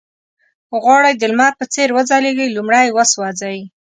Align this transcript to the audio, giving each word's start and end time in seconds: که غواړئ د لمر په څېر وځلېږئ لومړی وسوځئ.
که 0.69 0.75
غواړئ 0.83 1.13
د 1.17 1.23
لمر 1.31 1.51
په 1.59 1.65
څېر 1.73 1.89
وځلېږئ 1.93 2.47
لومړی 2.51 2.87
وسوځئ. 2.91 3.59